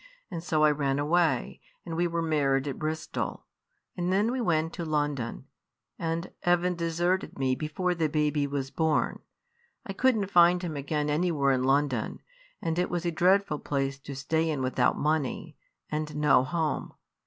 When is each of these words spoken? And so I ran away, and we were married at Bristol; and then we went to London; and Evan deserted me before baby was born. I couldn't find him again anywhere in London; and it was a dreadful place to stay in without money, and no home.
And 0.31 0.43
so 0.43 0.63
I 0.63 0.71
ran 0.71 0.97
away, 0.97 1.61
and 1.85 1.95
we 1.95 2.07
were 2.07 2.23
married 2.23 2.67
at 2.67 2.79
Bristol; 2.79 3.45
and 3.95 4.11
then 4.11 4.31
we 4.31 4.41
went 4.41 4.73
to 4.73 4.83
London; 4.83 5.45
and 5.99 6.31
Evan 6.41 6.73
deserted 6.73 7.37
me 7.37 7.53
before 7.53 7.93
baby 7.93 8.47
was 8.47 8.71
born. 8.71 9.19
I 9.85 9.93
couldn't 9.93 10.31
find 10.31 10.63
him 10.63 10.75
again 10.75 11.07
anywhere 11.11 11.51
in 11.51 11.61
London; 11.61 12.17
and 12.63 12.79
it 12.79 12.89
was 12.89 13.05
a 13.05 13.11
dreadful 13.11 13.59
place 13.59 13.99
to 13.99 14.15
stay 14.15 14.49
in 14.49 14.63
without 14.63 14.97
money, 14.97 15.55
and 15.91 16.15
no 16.15 16.43
home. 16.43 16.95